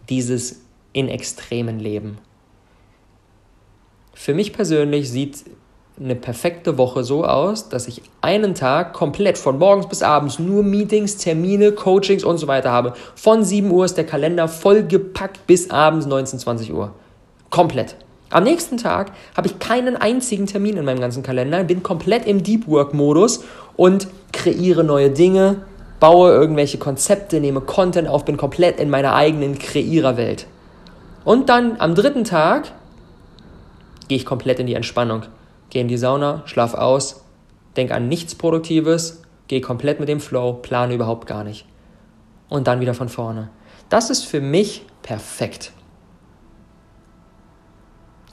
[0.08, 2.18] dieses in extremen Leben.
[4.14, 5.44] Für mich persönlich sieht
[6.00, 10.62] eine perfekte Woche so aus, dass ich einen Tag komplett von morgens bis abends nur
[10.62, 12.94] Meetings, Termine, Coachings und so weiter habe.
[13.14, 16.92] Von 7 Uhr ist der Kalender vollgepackt bis abends 19, 20 Uhr.
[17.50, 17.96] Komplett.
[18.30, 22.42] Am nächsten Tag habe ich keinen einzigen Termin in meinem ganzen Kalender, bin komplett im
[22.42, 23.44] Deep Work Modus
[23.76, 25.56] und kreiere neue Dinge,
[26.00, 30.46] baue irgendwelche Konzepte, nehme Content auf, bin komplett in meiner eigenen Kreiererwelt.
[31.24, 32.72] Und dann am dritten Tag
[34.08, 35.24] gehe ich komplett in die Entspannung
[35.72, 37.24] gehe in die Sauna, schlaf aus,
[37.78, 41.66] denk an nichts Produktives, gehe komplett mit dem Flow, plane überhaupt gar nicht.
[42.50, 43.48] Und dann wieder von vorne.
[43.88, 45.72] Das ist für mich perfekt.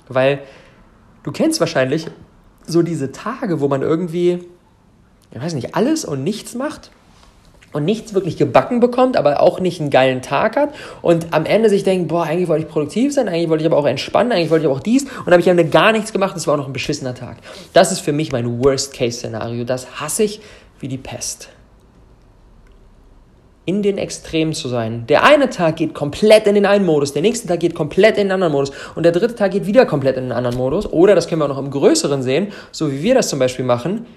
[0.10, 0.42] Weil
[1.24, 2.08] du kennst wahrscheinlich
[2.68, 4.46] so diese Tage, wo man irgendwie,
[5.32, 6.92] ich weiß nicht, alles und nichts macht
[7.74, 11.70] und nichts wirklich gebacken bekommt, aber auch nicht einen geilen Tag hat und am Ende
[11.70, 14.50] sich denkt, boah, eigentlich wollte ich produktiv sein, eigentlich wollte ich aber auch entspannen, eigentlich
[14.50, 16.48] wollte ich aber auch dies und habe ich am Ende gar nichts gemacht und es
[16.48, 17.38] war auch noch ein beschissener Tag.
[17.74, 19.64] Das ist für mich mein Worst-Case-Szenario.
[19.64, 20.42] Das hasse ich
[20.80, 21.50] wie die Pest.
[23.66, 25.06] In den Extremen zu sein.
[25.08, 28.26] Der eine Tag geht komplett in den einen Modus, der nächste Tag geht komplett in
[28.26, 30.92] den anderen Modus und der dritte Tag geht wieder komplett in den anderen Modus.
[30.92, 33.66] Oder das können wir auch noch im Größeren sehen, so wie wir das zum Beispiel
[33.66, 34.08] machen,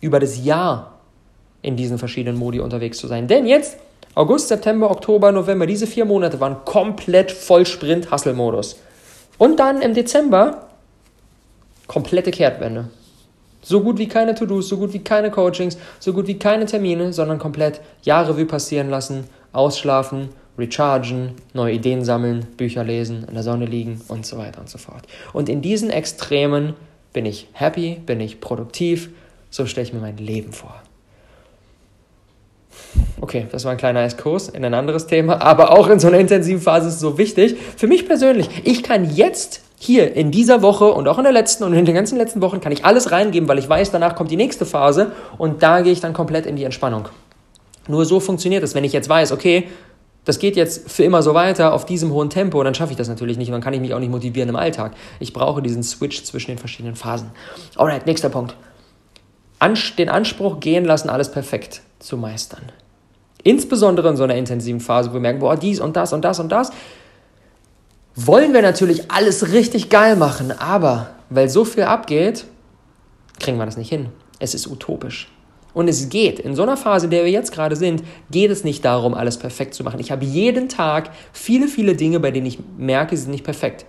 [0.00, 0.95] über das Jahr
[1.66, 3.26] in diesen verschiedenen Modi unterwegs zu sein.
[3.26, 3.76] Denn jetzt,
[4.14, 8.76] August, September, Oktober, November, diese vier Monate waren komplett voll Sprint-Hustle-Modus.
[9.36, 10.68] Und dann im Dezember
[11.88, 12.88] komplette Kehrtwende.
[13.62, 17.12] So gut wie keine To-Dos, so gut wie keine Coachings, so gut wie keine Termine,
[17.12, 23.42] sondern komplett Jahre wie passieren lassen, ausschlafen, rechargen, neue Ideen sammeln, Bücher lesen, in der
[23.42, 25.02] Sonne liegen und so weiter und so fort.
[25.32, 26.74] Und in diesen Extremen
[27.12, 29.10] bin ich happy, bin ich produktiv,
[29.50, 30.80] so stelle ich mir mein Leben vor.
[33.20, 36.18] Okay, das war ein kleiner Exkurs in ein anderes Thema, aber auch in so einer
[36.18, 37.56] intensiven Phase ist es so wichtig.
[37.76, 41.64] Für mich persönlich, ich kann jetzt hier in dieser Woche und auch in der letzten
[41.64, 44.30] und in den ganzen letzten Wochen kann ich alles reingeben, weil ich weiß, danach kommt
[44.30, 47.08] die nächste Phase und da gehe ich dann komplett in die Entspannung.
[47.88, 49.68] Nur so funktioniert es, wenn ich jetzt weiß, okay,
[50.24, 53.08] das geht jetzt für immer so weiter auf diesem hohen Tempo, dann schaffe ich das
[53.08, 54.92] natürlich nicht und dann kann ich mich auch nicht motivieren im Alltag.
[55.20, 57.30] Ich brauche diesen Switch zwischen den verschiedenen Phasen.
[57.76, 58.56] Alright, nächster Punkt.
[59.98, 62.72] den Anspruch gehen lassen, alles perfekt zu meistern.
[63.42, 66.40] Insbesondere in so einer intensiven Phase, wo wir merken, boah, dies und das und das
[66.40, 66.70] und das,
[68.16, 72.46] wollen wir natürlich alles richtig geil machen, aber weil so viel abgeht,
[73.38, 74.08] kriegen wir das nicht hin.
[74.38, 75.28] Es ist utopisch.
[75.74, 78.64] Und es geht, in so einer Phase, in der wir jetzt gerade sind, geht es
[78.64, 80.00] nicht darum, alles perfekt zu machen.
[80.00, 83.84] Ich habe jeden Tag viele, viele Dinge, bei denen ich merke, sie sind nicht perfekt.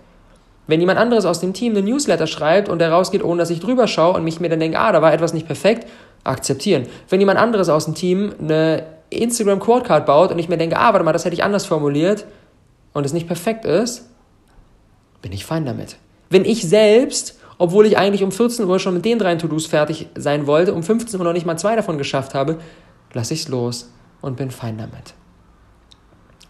[0.68, 3.58] Wenn jemand anderes aus dem Team einen Newsletter schreibt und der rausgeht, ohne dass ich
[3.58, 5.88] drüber schaue und mich mir dann denke, ah, da war etwas nicht perfekt,
[6.24, 6.86] akzeptieren.
[7.08, 10.92] Wenn jemand anderes aus dem Team eine Instagram Quote baut und ich mir denke, ah,
[10.92, 12.26] warte mal, das hätte ich anders formuliert
[12.92, 14.10] und es nicht perfekt ist,
[15.22, 15.96] bin ich fein damit.
[16.28, 20.08] Wenn ich selbst, obwohl ich eigentlich um 14 Uhr schon mit den drei To-Dos fertig
[20.16, 22.58] sein wollte, um 15 Uhr noch nicht mal zwei davon geschafft habe,
[23.14, 25.14] lasse ich es los und bin fein damit.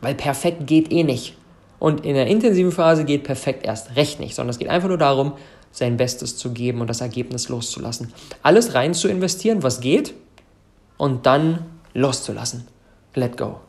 [0.01, 1.37] Weil perfekt geht eh nicht.
[1.79, 4.99] Und in der intensiven Phase geht perfekt erst recht nicht, sondern es geht einfach nur
[4.99, 5.33] darum,
[5.71, 8.12] sein Bestes zu geben und das Ergebnis loszulassen.
[8.43, 10.14] Alles rein zu investieren, was geht,
[10.97, 11.64] und dann
[11.95, 12.67] loszulassen.
[13.14, 13.61] Let go.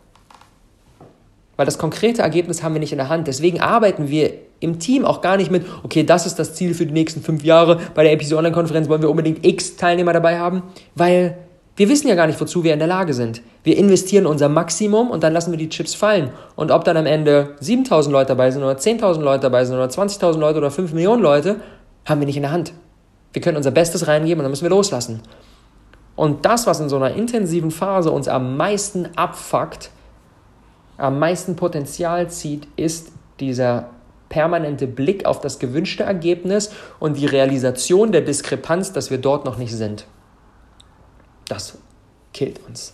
[1.55, 3.27] Weil das konkrete Ergebnis haben wir nicht in der Hand.
[3.27, 6.85] Deswegen arbeiten wir im Team auch gar nicht mit, okay, das ist das Ziel für
[6.85, 7.79] die nächsten fünf Jahre.
[7.95, 10.63] Bei der Episode Online-Konferenz wollen wir unbedingt x Teilnehmer dabei haben,
[10.95, 11.37] weil
[11.79, 13.41] wir wissen ja gar nicht, wozu wir in der Lage sind.
[13.63, 16.31] Wir investieren unser Maximum und dann lassen wir die Chips fallen.
[16.57, 19.85] Und ob dann am Ende 7000 Leute dabei sind oder 10.000 Leute dabei sind oder
[19.85, 21.61] 20.000 Leute oder 5 Millionen Leute,
[22.03, 22.73] haben wir nicht in der Hand.
[23.31, 25.21] Wir können unser Bestes reingeben und dann müssen wir loslassen.
[26.17, 29.89] Und das, was in so einer intensiven Phase uns am meisten abfuckt,
[30.97, 33.91] am meisten Potenzial zieht, ist dieser
[34.27, 39.57] permanente Blick auf das gewünschte Ergebnis und die Realisation der Diskrepanz, dass wir dort noch
[39.57, 40.07] nicht sind.
[41.49, 41.77] Das
[42.31, 42.93] killt uns.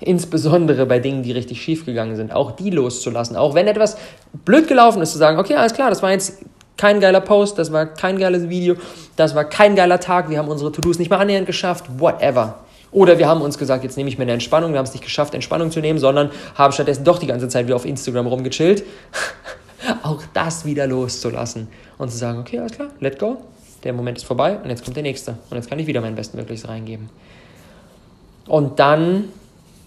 [0.00, 3.34] Insbesondere bei Dingen, die richtig schief gegangen sind, auch die loszulassen.
[3.34, 3.96] Auch wenn etwas
[4.44, 6.38] blöd gelaufen ist, zu sagen, okay, alles klar, das war jetzt
[6.76, 8.76] kein geiler Post, das war kein geiles Video,
[9.16, 12.60] das war kein geiler Tag, wir haben unsere To-Dos nicht mal annähernd geschafft, whatever.
[12.92, 15.04] Oder wir haben uns gesagt, jetzt nehme ich mir eine Entspannung, wir haben es nicht
[15.04, 18.84] geschafft, Entspannung zu nehmen, sondern haben stattdessen doch die ganze Zeit wieder auf Instagram rumgechillt.
[20.02, 23.38] Auch das wieder loszulassen und zu sagen, okay, alles klar, let go,
[23.84, 25.32] der Moment ist vorbei und jetzt kommt der nächste.
[25.50, 27.10] Und jetzt kann ich wieder mein Bestmögliches reingeben.
[28.48, 29.24] Und dann,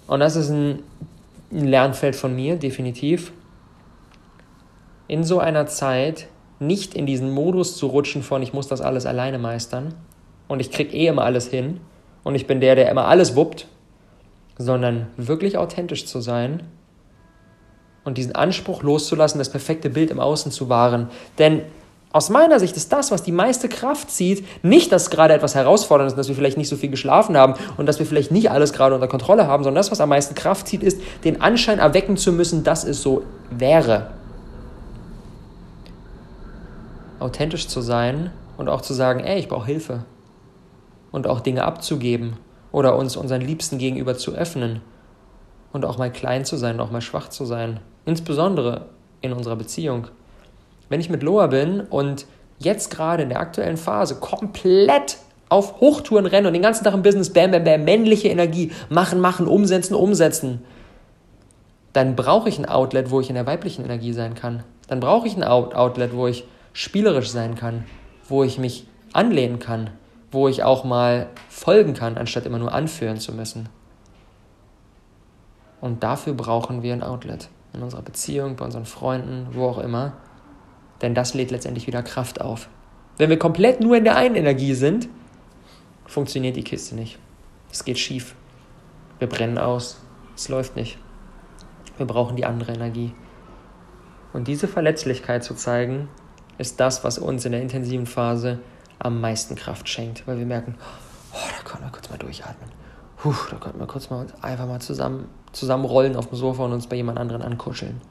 [0.07, 0.83] und das ist ein,
[1.51, 3.33] ein Lernfeld von mir, definitiv,
[5.07, 6.27] in so einer Zeit
[6.59, 9.95] nicht in diesen Modus zu rutschen von, ich muss das alles alleine meistern
[10.47, 11.81] und ich kriege eh immer alles hin
[12.23, 13.67] und ich bin der, der immer alles wuppt,
[14.57, 16.61] sondern wirklich authentisch zu sein
[18.03, 21.09] und diesen Anspruch loszulassen, das perfekte Bild im Außen zu wahren.
[21.39, 21.63] Denn
[22.13, 26.11] aus meiner Sicht ist das, was die meiste Kraft zieht, nicht, dass gerade etwas herausfordernd
[26.11, 28.73] ist, dass wir vielleicht nicht so viel geschlafen haben und dass wir vielleicht nicht alles
[28.73, 32.17] gerade unter Kontrolle haben, sondern das, was am meisten Kraft zieht, ist, den Anschein erwecken
[32.17, 34.11] zu müssen, dass es so wäre.
[37.19, 40.03] Authentisch zu sein und auch zu sagen, ey, ich brauche Hilfe.
[41.11, 42.37] Und auch Dinge abzugeben
[42.71, 44.81] oder uns unseren Liebsten gegenüber zu öffnen.
[45.71, 47.79] Und auch mal klein zu sein, auch mal schwach zu sein.
[48.05, 48.87] Insbesondere
[49.21, 50.07] in unserer Beziehung
[50.91, 52.25] wenn ich mit Loa bin und
[52.59, 57.01] jetzt gerade in der aktuellen Phase komplett auf Hochtouren renne und den ganzen Tag im
[57.01, 60.61] Business, bam, bam, bam, männliche Energie, machen, machen, umsetzen, umsetzen,
[61.93, 64.63] dann brauche ich ein Outlet, wo ich in der weiblichen Energie sein kann.
[64.89, 67.85] Dann brauche ich ein Outlet, wo ich spielerisch sein kann,
[68.27, 69.91] wo ich mich anlehnen kann,
[70.29, 73.69] wo ich auch mal folgen kann, anstatt immer nur anführen zu müssen.
[75.79, 77.47] Und dafür brauchen wir ein Outlet.
[77.73, 80.13] In unserer Beziehung, bei unseren Freunden, wo auch immer.
[81.01, 82.69] Denn das lädt letztendlich wieder Kraft auf.
[83.17, 85.09] Wenn wir komplett nur in der einen Energie sind,
[86.05, 87.17] funktioniert die Kiste nicht.
[87.71, 88.35] Es geht schief.
[89.19, 89.99] Wir brennen aus.
[90.35, 90.97] Es läuft nicht.
[91.97, 93.13] Wir brauchen die andere Energie.
[94.33, 96.07] Und diese Verletzlichkeit zu zeigen,
[96.57, 98.59] ist das, was uns in der intensiven Phase
[98.99, 100.75] am meisten Kraft schenkt, weil wir merken,
[101.33, 102.69] oh, da können wir kurz mal durchatmen.
[103.17, 106.87] Puh, da können wir kurz mal einfach mal zusammen, zusammenrollen auf dem Sofa und uns
[106.87, 108.01] bei jemand anderen ankuscheln.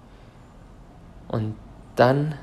[1.28, 1.54] Und
[1.96, 2.34] dann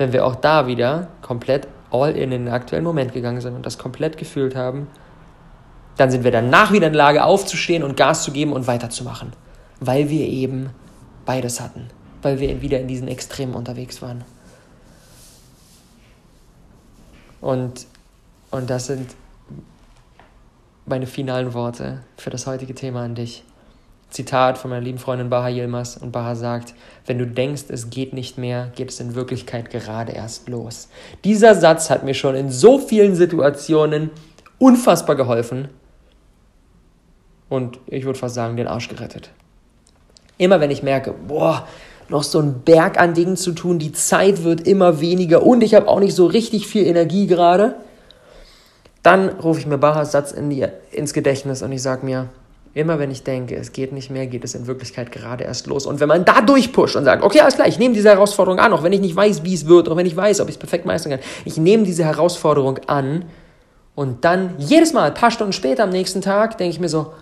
[0.00, 3.76] wenn wir auch da wieder komplett all in den aktuellen Moment gegangen sind und das
[3.76, 4.86] komplett gefühlt haben,
[5.98, 9.34] dann sind wir danach wieder in der Lage aufzustehen und Gas zu geben und weiterzumachen,
[9.78, 10.70] weil wir eben
[11.26, 11.88] beides hatten,
[12.22, 14.24] weil wir wieder in diesen Extremen unterwegs waren.
[17.42, 17.86] Und,
[18.50, 19.14] und das sind
[20.86, 23.44] meine finalen Worte für das heutige Thema an dich.
[24.10, 26.74] Zitat von meiner lieben Freundin Baha Yilmaz und Baha sagt,
[27.06, 30.88] wenn du denkst, es geht nicht mehr, geht es in Wirklichkeit gerade erst los.
[31.24, 34.10] Dieser Satz hat mir schon in so vielen Situationen
[34.58, 35.68] unfassbar geholfen
[37.48, 39.30] und ich würde fast sagen, den Arsch gerettet.
[40.38, 41.66] Immer wenn ich merke, boah,
[42.08, 45.74] noch so ein Berg an Dingen zu tun, die Zeit wird immer weniger und ich
[45.74, 47.76] habe auch nicht so richtig viel Energie gerade,
[49.02, 52.28] dann rufe ich mir Bahas Satz in die, ins Gedächtnis und ich sage mir,
[52.72, 55.86] Immer wenn ich denke, es geht nicht mehr, geht es in Wirklichkeit gerade erst los.
[55.86, 58.72] Und wenn man da durchpusht und sagt, okay, alles klar, ich nehme diese Herausforderung an,
[58.72, 60.58] auch wenn ich nicht weiß, wie es wird, auch wenn ich weiß, ob ich es
[60.58, 63.24] perfekt meistern kann, ich nehme diese Herausforderung an
[63.94, 67.12] Und dann jedes Mal, ein paar Stunden später am nächsten Tag, denke ich mir so,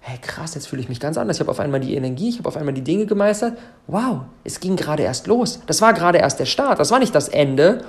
[0.00, 1.36] hey krass, jetzt fühle ich mich ganz anders.
[1.36, 3.58] Ich habe auf einmal die Energie, ich habe auf einmal die Dinge gemeistert.
[3.86, 5.60] Wow, es ging gerade erst los.
[5.66, 6.78] Das war gerade erst der Start.
[6.78, 7.84] Das war nicht das Ende,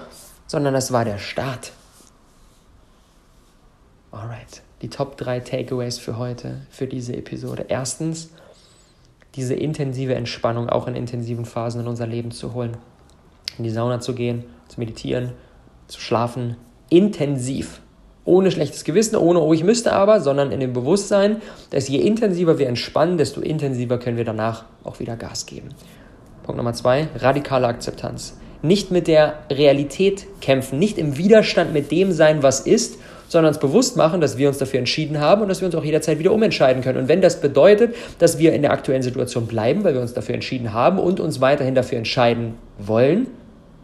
[0.48, 1.72] sondern das war der Start.
[4.12, 7.66] Alright, die Top 3 Takeaways für heute, für diese Episode.
[7.68, 8.32] Erstens,
[9.36, 12.78] diese intensive Entspannung auch in intensiven Phasen in unser Leben zu holen.
[13.58, 15.34] In die Sauna zu gehen, zu meditieren,
[15.88, 16.58] zu schlafen,
[16.90, 17.82] intensiv.
[18.24, 21.42] Ohne schlechtes Gewissen, ohne, oh, ich müsste aber, sondern in dem Bewusstsein,
[21.72, 25.70] dass je intensiver wir entspannen, desto intensiver können wir danach auch wieder Gas geben.
[26.44, 28.38] Punkt Nummer zwei, radikale Akzeptanz.
[28.62, 33.00] Nicht mit der Realität kämpfen, nicht im Widerstand mit dem sein, was ist,
[33.32, 35.86] sondern uns bewusst machen, dass wir uns dafür entschieden haben und dass wir uns auch
[35.86, 36.98] jederzeit wieder umentscheiden können.
[37.00, 40.36] Und wenn das bedeutet, dass wir in der aktuellen Situation bleiben, weil wir uns dafür
[40.36, 43.28] entschieden haben und uns weiterhin dafür entscheiden wollen,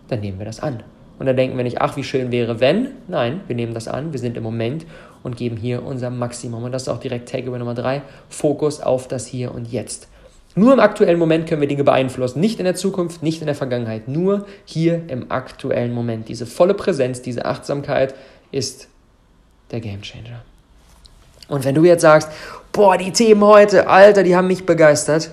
[0.09, 0.83] dann nehmen wir das an.
[1.17, 2.89] Und dann denken wir nicht, ach, wie schön wäre, wenn.
[3.07, 4.85] Nein, wir nehmen das an, wir sind im Moment
[5.23, 6.65] und geben hier unser Maximum.
[6.65, 10.09] Und das ist auch direkt Takeaway Nummer drei, Fokus auf das Hier und Jetzt.
[10.55, 13.55] Nur im aktuellen Moment können wir Dinge beeinflussen, nicht in der Zukunft, nicht in der
[13.55, 16.27] Vergangenheit, nur hier im aktuellen Moment.
[16.27, 18.13] Diese volle Präsenz, diese Achtsamkeit
[18.51, 18.89] ist
[19.71, 20.41] der Game Changer.
[21.47, 22.29] Und wenn du jetzt sagst,
[22.71, 25.31] boah, die Themen heute, Alter, die haben mich begeistert,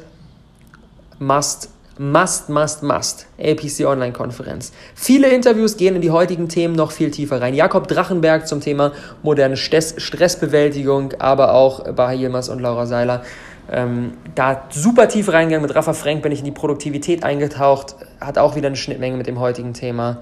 [1.18, 1.68] must,
[1.98, 4.72] must, must, must, APC Online-Konferenz.
[4.94, 7.54] Viele Interviews gehen in die heutigen Themen noch viel tiefer rein.
[7.54, 8.92] Jakob Drachenberg zum Thema
[9.22, 13.22] moderne Stressbewältigung, aber auch Baha Yilmaz und Laura Seiler.
[13.70, 15.66] Ähm, da super tief reingegangen.
[15.66, 17.96] Mit Rafa Frank bin ich in die Produktivität eingetaucht.
[18.20, 20.18] Hat auch wieder eine Schnittmenge mit dem heutigen Thema.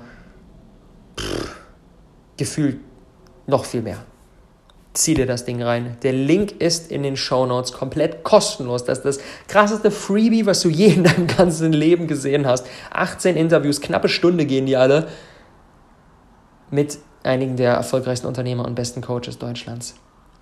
[1.18, 1.57] Pff,
[2.37, 2.79] gefühlt
[3.46, 3.98] noch viel mehr.
[4.94, 5.96] Zieh dir das Ding rein.
[6.02, 8.85] Der Link ist in den Show Notes komplett kostenlos.
[8.85, 12.66] Das ist das krasseste Freebie, was du je in deinem ganzen Leben gesehen hast.
[12.90, 15.09] 18 Interviews, knappe Stunde gehen die alle
[16.70, 19.94] mit einigen der erfolgreichsten Unternehmer und besten Coaches Deutschlands.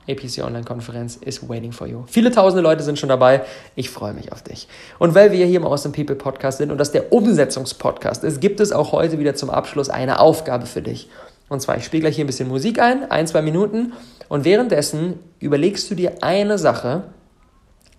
[0.08, 2.04] APC Online-Konferenz is waiting for you.
[2.06, 3.42] Viele tausende Leute sind schon dabei.
[3.76, 4.66] Ich freue mich auf dich.
[4.98, 8.60] Und weil wir hier im Awesome People Podcast sind und das der Umsetzungspodcast ist, gibt
[8.60, 11.08] es auch heute wieder zum Abschluss eine Aufgabe für dich.
[11.50, 13.92] Und zwar, ich spiele gleich hier ein bisschen Musik ein, ein, zwei Minuten.
[14.28, 17.02] Und währenddessen überlegst du dir eine Sache,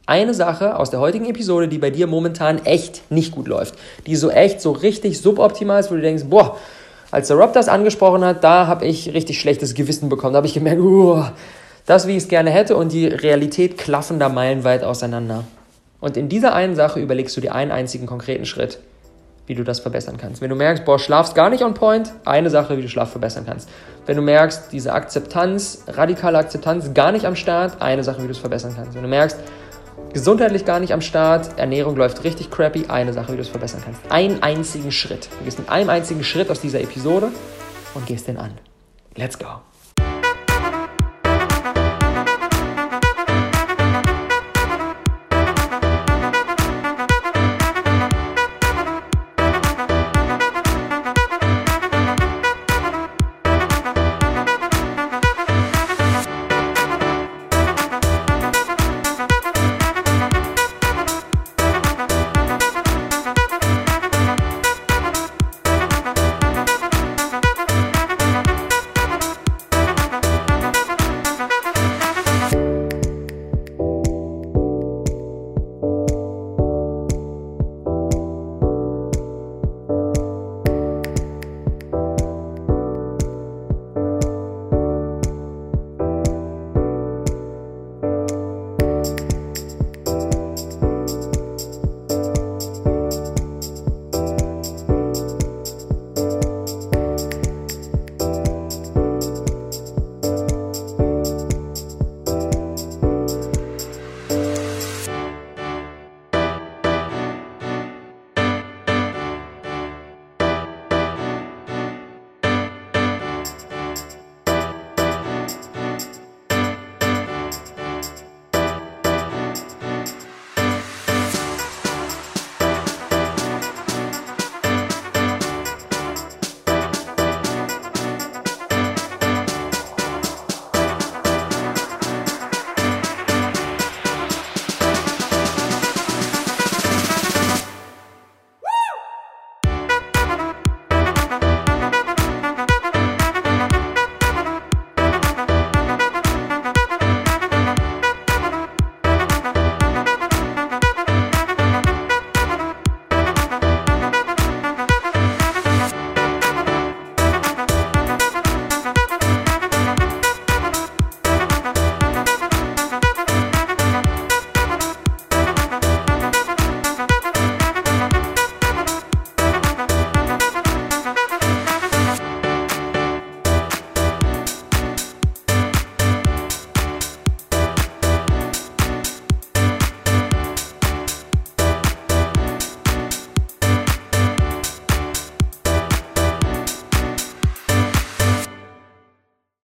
[0.06, 3.76] eine Sache aus der heutigen Episode, die bei dir momentan echt nicht gut läuft.
[4.08, 6.58] Die so echt, so richtig suboptimal ist, wo du denkst, boah,
[7.12, 10.32] als der Rob das angesprochen hat, da habe ich richtig schlechtes Gewissen bekommen.
[10.32, 11.26] Da habe ich gemerkt, uh,
[11.86, 15.44] das, wie ich es gerne hätte, und die Realität klaffen da meilenweit auseinander.
[16.00, 18.80] Und in dieser einen Sache überlegst du dir einen einzigen konkreten Schritt
[19.52, 20.42] wie du das verbessern kannst.
[20.42, 23.44] Wenn du merkst, boah, schlafst gar nicht on point, eine Sache, wie du Schlaf verbessern
[23.46, 23.68] kannst.
[24.06, 28.32] Wenn du merkst, diese Akzeptanz, radikale Akzeptanz gar nicht am Start, eine Sache, wie du
[28.32, 28.96] es verbessern kannst.
[28.96, 29.38] Wenn du merkst,
[30.14, 33.82] gesundheitlich gar nicht am Start, Ernährung läuft richtig crappy, eine Sache, wie du es verbessern
[33.84, 34.10] kannst.
[34.10, 35.28] Einen einzigen Schritt.
[35.40, 37.28] Du gehst mit einem einzigen Schritt aus dieser Episode
[37.94, 38.52] und gehst den an.
[39.18, 39.48] Let's go.